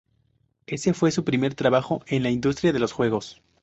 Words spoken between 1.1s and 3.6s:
su primer trabajo en la industria de los juegos.